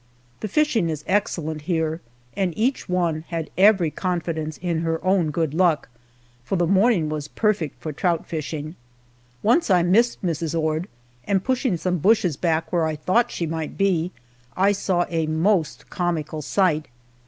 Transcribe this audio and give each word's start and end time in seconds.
The 0.39 0.47
fishing 0.47 0.89
is 0.89 1.03
excellent 1.05 1.61
here 1.69 2.01
and 2.35 2.57
each 2.57 2.89
one 2.89 3.23
had 3.27 3.51
every 3.55 3.91
confidence 3.91 4.57
in 4.57 4.79
her 4.79 4.99
own 5.05 5.29
good 5.29 5.53
luck, 5.53 5.89
for 6.43 6.55
the 6.55 6.65
morning 6.65 7.07
was 7.07 7.27
perfect 7.27 7.79
for 7.79 7.93
trout 7.93 8.25
fishing. 8.25 8.75
Once 9.43 9.69
I 9.69 9.83
missed 9.83 10.25
Mrs. 10.25 10.59
Ord, 10.59 10.87
and 11.25 11.43
pushing 11.43 11.77
some 11.77 11.99
bushes 11.99 12.35
back 12.35 12.73
where 12.73 12.87
I 12.87 12.95
thought 12.95 13.29
she 13.29 13.45
might 13.45 13.77
be, 13.77 14.11
I 14.57 14.71
saw 14.71 15.05
a 15.07 15.27
most 15.27 15.91
comical 15.91 16.41
sight. 16.41 16.87